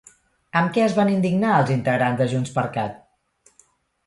[0.61, 2.99] Amb què es van indignar els integrants de JxCat?